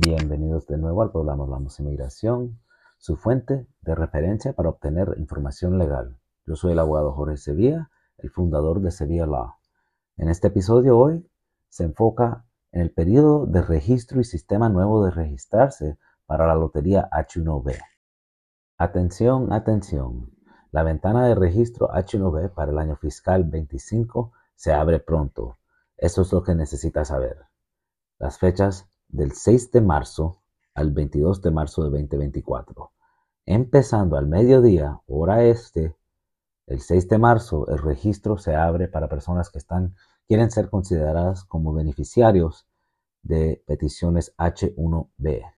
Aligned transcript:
Bienvenidos 0.00 0.68
de 0.68 0.78
nuevo 0.78 1.02
al 1.02 1.10
programa 1.10 1.42
Hablamos 1.42 1.80
Inmigración, 1.80 2.60
su 2.98 3.16
fuente 3.16 3.66
de 3.80 3.96
referencia 3.96 4.52
para 4.52 4.68
obtener 4.68 5.16
información 5.18 5.76
legal. 5.76 6.16
Yo 6.46 6.54
soy 6.54 6.70
el 6.70 6.78
abogado 6.78 7.12
Jorge 7.14 7.36
Sevilla, 7.36 7.90
el 8.18 8.30
fundador 8.30 8.80
de 8.80 8.92
Sevilla 8.92 9.26
Law. 9.26 9.54
En 10.16 10.28
este 10.28 10.46
episodio 10.46 10.96
hoy 10.96 11.28
se 11.68 11.82
enfoca 11.82 12.44
en 12.70 12.82
el 12.82 12.92
periodo 12.92 13.46
de 13.46 13.60
registro 13.60 14.20
y 14.20 14.24
sistema 14.24 14.68
nuevo 14.68 15.04
de 15.04 15.10
registrarse 15.10 15.98
para 16.26 16.46
la 16.46 16.54
lotería 16.54 17.08
H1B. 17.10 17.76
Atención, 18.76 19.52
atención. 19.52 20.30
La 20.70 20.84
ventana 20.84 21.26
de 21.26 21.34
registro 21.34 21.88
H1B 21.88 22.54
para 22.54 22.70
el 22.70 22.78
año 22.78 22.94
fiscal 22.94 23.42
25 23.42 24.30
se 24.54 24.72
abre 24.72 25.00
pronto. 25.00 25.58
Eso 25.96 26.22
es 26.22 26.32
lo 26.32 26.44
que 26.44 26.54
necesitas 26.54 27.08
saber. 27.08 27.46
Las 28.20 28.38
fechas 28.38 28.87
del 29.08 29.32
6 29.32 29.72
de 29.72 29.80
marzo 29.80 30.42
al 30.74 30.92
22 30.92 31.42
de 31.42 31.50
marzo 31.50 31.82
de 31.82 31.90
2024. 31.90 32.92
Empezando 33.46 34.16
al 34.16 34.26
mediodía, 34.26 35.00
hora 35.06 35.44
este, 35.44 35.96
el 36.66 36.80
6 36.80 37.08
de 37.08 37.18
marzo, 37.18 37.66
el 37.68 37.78
registro 37.78 38.36
se 38.36 38.54
abre 38.54 38.88
para 38.88 39.08
personas 39.08 39.50
que 39.50 39.58
están, 39.58 39.94
quieren 40.26 40.50
ser 40.50 40.68
consideradas 40.68 41.44
como 41.44 41.72
beneficiarios 41.72 42.68
de 43.22 43.62
peticiones 43.66 44.34
H1B. 44.36 45.54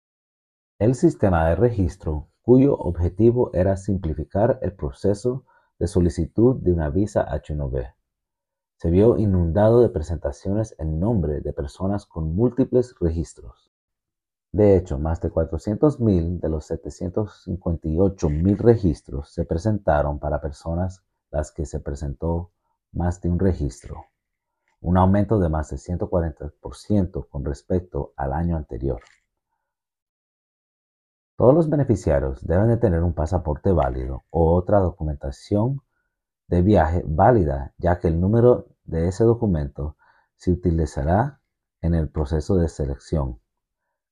El 0.78 0.94
sistema 0.94 1.48
de 1.48 1.56
registro, 1.56 2.28
cuyo 2.42 2.77
objetivo 2.77 3.50
era 3.52 3.77
simplificar 3.77 4.58
el 4.62 4.72
proceso 4.72 5.44
de 5.78 5.88
solicitud 5.88 6.56
de 6.56 6.72
una 6.72 6.91
visa 6.91 7.27
H1B, 7.27 7.92
se 8.80 8.91
vio 8.91 9.19
inundado 9.19 9.83
de 9.83 9.91
presentaciones 9.91 10.75
en 10.79 10.98
nombre 10.98 11.43
de 11.43 11.52
personas 11.52 12.07
con 12.07 12.34
múltiples 12.34 12.95
registros. 12.98 13.70
De 14.53 14.75
hecho, 14.75 14.98
más 14.98 15.20
de 15.20 15.30
400.000 15.30 16.41
de 16.41 16.48
los 16.48 16.70
758.000 16.70 18.56
registros 18.56 19.34
se 19.34 19.45
presentaron 19.45 20.19
para 20.19 20.41
personas 20.41 21.05
las 21.31 21.53
que 21.53 21.67
se 21.67 21.81
presentó 21.81 22.53
más 22.92 23.20
de 23.20 23.28
un 23.28 23.39
registro, 23.39 24.06
un 24.81 24.97
aumento 24.97 25.39
de 25.39 25.50
más 25.50 25.69
de 25.69 25.77
140% 25.77 27.28
con 27.28 27.44
respecto 27.44 28.15
al 28.17 28.33
año 28.33 28.56
anterior. 28.56 29.03
Todos 31.37 31.55
los 31.55 31.69
beneficiarios 31.69 32.47
deben 32.47 32.69
de 32.69 32.78
tener 32.78 33.03
un 33.03 33.12
pasaporte 33.12 33.72
válido 33.72 34.22
o 34.31 34.55
otra 34.55 34.78
documentación 34.78 35.83
de 36.51 36.62
viaje 36.62 37.05
válida, 37.06 37.73
ya 37.79 38.01
que 38.01 38.09
el 38.09 38.20
número 38.20 38.67
de 38.83 39.06
ese 39.06 39.23
documento 39.23 39.97
se 40.34 40.51
utilizará 40.51 41.41
en 41.81 41.95
el 41.95 42.09
proceso 42.09 42.56
de 42.56 42.69
selección. 42.69 43.39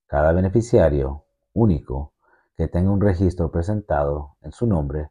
Cada 0.06 0.32
beneficiario 0.32 1.24
único 1.52 2.14
que 2.56 2.68
tenga 2.68 2.92
un 2.92 3.00
registro 3.00 3.50
presentado 3.50 4.36
en 4.40 4.52
su 4.52 4.68
nombre 4.68 5.10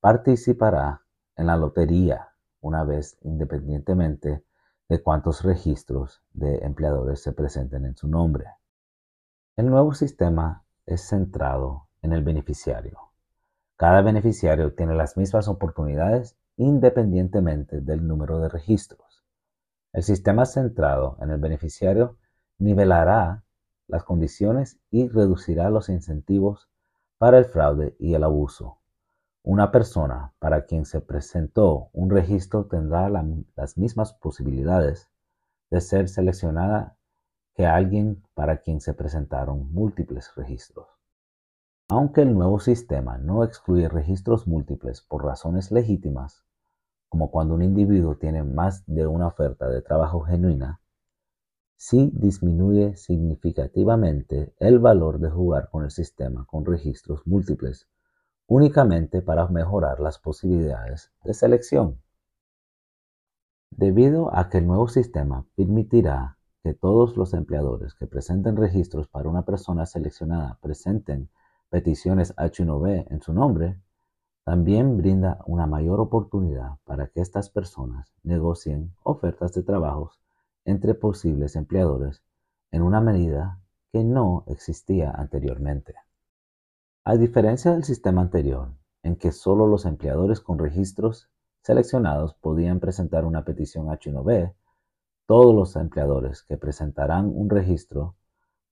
participará 0.00 1.02
en 1.34 1.48
la 1.48 1.56
lotería 1.56 2.28
una 2.60 2.84
vez 2.84 3.18
independientemente 3.22 4.44
de 4.88 5.02
cuántos 5.02 5.42
registros 5.42 6.22
de 6.32 6.58
empleadores 6.58 7.20
se 7.20 7.32
presenten 7.32 7.86
en 7.86 7.96
su 7.96 8.06
nombre. 8.06 8.46
El 9.56 9.68
nuevo 9.68 9.94
sistema 9.94 10.64
es 10.86 11.08
centrado 11.08 11.88
en 12.02 12.12
el 12.12 12.22
beneficiario. 12.22 13.00
Cada 13.76 14.00
beneficiario 14.00 14.74
tiene 14.74 14.94
las 14.94 15.16
mismas 15.16 15.48
oportunidades 15.48 16.38
independientemente 16.58 17.80
del 17.80 18.06
número 18.06 18.40
de 18.40 18.48
registros. 18.48 19.24
El 19.92 20.02
sistema 20.02 20.44
centrado 20.44 21.16
en 21.20 21.30
el 21.30 21.38
beneficiario 21.38 22.16
nivelará 22.58 23.44
las 23.86 24.04
condiciones 24.04 24.78
y 24.90 25.08
reducirá 25.08 25.70
los 25.70 25.88
incentivos 25.88 26.68
para 27.16 27.38
el 27.38 27.46
fraude 27.46 27.96
y 27.98 28.14
el 28.14 28.24
abuso. 28.24 28.78
Una 29.42 29.70
persona 29.70 30.34
para 30.38 30.66
quien 30.66 30.84
se 30.84 31.00
presentó 31.00 31.88
un 31.92 32.10
registro 32.10 32.66
tendrá 32.66 33.08
las 33.08 33.78
mismas 33.78 34.12
posibilidades 34.12 35.08
de 35.70 35.80
ser 35.80 36.08
seleccionada 36.08 36.96
que 37.54 37.66
alguien 37.66 38.22
para 38.34 38.58
quien 38.58 38.80
se 38.80 38.94
presentaron 38.94 39.72
múltiples 39.72 40.32
registros. 40.36 40.86
Aunque 41.88 42.20
el 42.22 42.34
nuevo 42.34 42.60
sistema 42.60 43.16
no 43.16 43.42
excluye 43.44 43.88
registros 43.88 44.46
múltiples 44.46 45.00
por 45.00 45.24
razones 45.24 45.70
legítimas, 45.70 46.44
como 47.08 47.30
cuando 47.30 47.54
un 47.54 47.62
individuo 47.62 48.16
tiene 48.16 48.42
más 48.42 48.84
de 48.86 49.06
una 49.06 49.26
oferta 49.28 49.68
de 49.68 49.82
trabajo 49.82 50.20
genuina, 50.20 50.80
sí 51.76 52.10
disminuye 52.12 52.96
significativamente 52.96 54.52
el 54.58 54.78
valor 54.78 55.20
de 55.20 55.30
jugar 55.30 55.70
con 55.70 55.84
el 55.84 55.90
sistema 55.90 56.44
con 56.46 56.66
registros 56.66 57.26
múltiples, 57.26 57.88
únicamente 58.46 59.22
para 59.22 59.46
mejorar 59.48 60.00
las 60.00 60.18
posibilidades 60.18 61.12
de 61.24 61.34
selección. 61.34 62.00
Debido 63.70 64.34
a 64.36 64.48
que 64.48 64.58
el 64.58 64.66
nuevo 64.66 64.88
sistema 64.88 65.46
permitirá 65.54 66.38
que 66.62 66.74
todos 66.74 67.16
los 67.16 67.32
empleadores 67.34 67.94
que 67.94 68.06
presenten 68.06 68.56
registros 68.56 69.06
para 69.08 69.28
una 69.28 69.44
persona 69.44 69.86
seleccionada 69.86 70.58
presenten 70.60 71.30
peticiones 71.70 72.34
H1B 72.36 73.06
en 73.10 73.20
su 73.20 73.32
nombre, 73.32 73.80
también 74.48 74.96
brinda 74.96 75.42
una 75.44 75.66
mayor 75.66 76.00
oportunidad 76.00 76.78
para 76.86 77.08
que 77.08 77.20
estas 77.20 77.50
personas 77.50 78.14
negocien 78.22 78.94
ofertas 79.02 79.52
de 79.52 79.62
trabajos 79.62 80.18
entre 80.64 80.94
posibles 80.94 81.54
empleadores 81.54 82.22
en 82.70 82.80
una 82.80 83.02
medida 83.02 83.60
que 83.92 84.02
no 84.04 84.44
existía 84.46 85.10
anteriormente. 85.10 85.96
A 87.04 87.16
diferencia 87.16 87.72
del 87.72 87.84
sistema 87.84 88.22
anterior, 88.22 88.70
en 89.02 89.16
que 89.16 89.32
solo 89.32 89.66
los 89.66 89.84
empleadores 89.84 90.40
con 90.40 90.58
registros 90.58 91.28
seleccionados 91.60 92.32
podían 92.32 92.80
presentar 92.80 93.26
una 93.26 93.44
petición 93.44 93.88
H1B, 93.88 94.54
todos 95.26 95.54
los 95.54 95.76
empleadores 95.76 96.42
que 96.42 96.56
presentarán 96.56 97.26
un 97.26 97.50
registro 97.50 98.14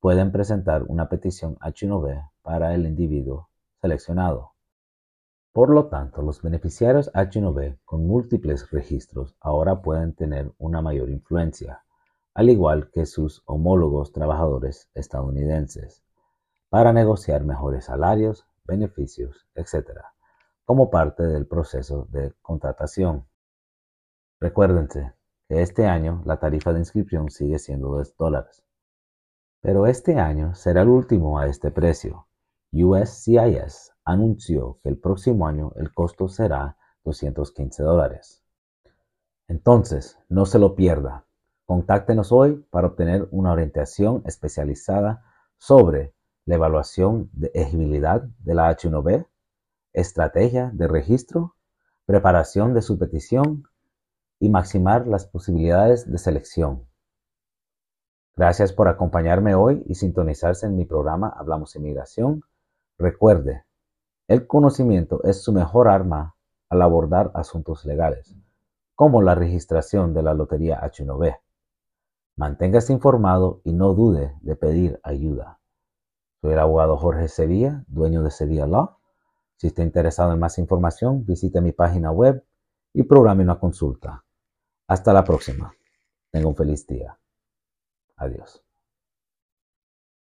pueden 0.00 0.32
presentar 0.32 0.84
una 0.84 1.10
petición 1.10 1.56
H1B 1.56 2.30
para 2.40 2.74
el 2.74 2.86
individuo 2.86 3.50
seleccionado. 3.82 4.55
Por 5.56 5.70
lo 5.70 5.86
tanto, 5.86 6.20
los 6.20 6.42
beneficiarios 6.42 7.10
H1B 7.14 7.78
con 7.86 8.06
múltiples 8.06 8.70
registros 8.70 9.34
ahora 9.40 9.80
pueden 9.80 10.14
tener 10.14 10.52
una 10.58 10.82
mayor 10.82 11.08
influencia, 11.08 11.82
al 12.34 12.50
igual 12.50 12.90
que 12.90 13.06
sus 13.06 13.42
homólogos 13.46 14.12
trabajadores 14.12 14.90
estadounidenses, 14.92 16.04
para 16.68 16.92
negociar 16.92 17.44
mejores 17.44 17.86
salarios, 17.86 18.46
beneficios, 18.64 19.48
etc., 19.54 20.02
como 20.66 20.90
parte 20.90 21.22
del 21.22 21.46
proceso 21.46 22.06
de 22.10 22.34
contratación. 22.42 23.26
Recuérdense 24.38 25.14
que 25.48 25.62
este 25.62 25.86
año 25.86 26.20
la 26.26 26.38
tarifa 26.38 26.74
de 26.74 26.80
inscripción 26.80 27.30
sigue 27.30 27.58
siendo 27.58 27.88
2 27.88 28.14
dólares, 28.18 28.62
pero 29.62 29.86
este 29.86 30.20
año 30.20 30.54
será 30.54 30.82
el 30.82 30.90
último 30.90 31.38
a 31.38 31.46
este 31.46 31.70
precio. 31.70 32.26
USCIS 32.72 33.95
anunció 34.06 34.78
que 34.82 34.88
el 34.88 34.98
próximo 34.98 35.46
año 35.46 35.72
el 35.76 35.92
costo 35.92 36.28
será 36.28 36.78
215 37.04 37.82
dólares. 37.82 38.42
Entonces, 39.48 40.18
no 40.28 40.46
se 40.46 40.58
lo 40.58 40.74
pierda. 40.74 41.26
Contáctenos 41.66 42.32
hoy 42.32 42.64
para 42.70 42.86
obtener 42.86 43.28
una 43.32 43.52
orientación 43.52 44.22
especializada 44.24 45.24
sobre 45.58 46.14
la 46.44 46.54
evaluación 46.54 47.28
de 47.32 47.50
elegibilidad 47.52 48.22
de 48.22 48.54
la 48.54 48.70
H1B, 48.70 49.26
estrategia 49.92 50.70
de 50.72 50.86
registro, 50.86 51.56
preparación 52.06 52.72
de 52.72 52.82
su 52.82 52.98
petición 52.98 53.64
y 54.38 54.48
maximar 54.48 55.08
las 55.08 55.26
posibilidades 55.26 56.10
de 56.10 56.18
selección. 56.18 56.86
Gracias 58.36 58.72
por 58.72 58.86
acompañarme 58.86 59.56
hoy 59.56 59.82
y 59.86 59.96
sintonizarse 59.96 60.66
en 60.66 60.76
mi 60.76 60.84
programa 60.84 61.34
Hablamos 61.36 61.74
Inmigración. 61.74 62.42
Recuerde, 62.98 63.65
el 64.28 64.46
conocimiento 64.46 65.22
es 65.24 65.42
su 65.42 65.52
mejor 65.52 65.88
arma 65.88 66.34
al 66.68 66.82
abordar 66.82 67.30
asuntos 67.34 67.84
legales, 67.84 68.34
como 68.94 69.22
la 69.22 69.34
registración 69.34 70.14
de 70.14 70.22
la 70.22 70.34
Lotería 70.34 70.80
H1B. 70.80 71.38
Manténgase 72.36 72.92
informado 72.92 73.60
y 73.64 73.72
no 73.72 73.94
dude 73.94 74.34
de 74.40 74.56
pedir 74.56 75.00
ayuda. 75.02 75.60
Soy 76.40 76.52
el 76.52 76.58
abogado 76.58 76.96
Jorge 76.96 77.28
Sevilla, 77.28 77.84
dueño 77.86 78.22
de 78.22 78.30
Sevilla 78.30 78.66
Law. 78.66 78.98
Si 79.56 79.68
está 79.68 79.82
interesado 79.82 80.32
en 80.32 80.40
más 80.40 80.58
información, 80.58 81.24
visite 81.24 81.60
mi 81.60 81.72
página 81.72 82.10
web 82.10 82.44
y 82.92 83.04
programe 83.04 83.42
una 83.42 83.58
consulta. 83.58 84.24
Hasta 84.86 85.12
la 85.12 85.24
próxima. 85.24 85.72
Tenga 86.30 86.48
un 86.48 86.56
feliz 86.56 86.86
día. 86.86 87.18
Adiós. 88.16 88.65